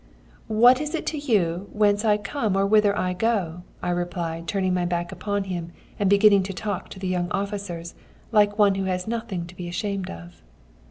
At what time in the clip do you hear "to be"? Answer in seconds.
9.45-9.67